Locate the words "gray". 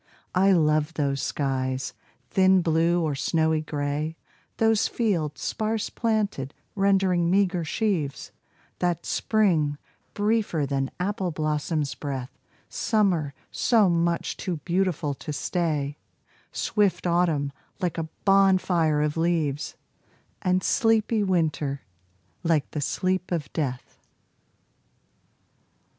3.61-4.17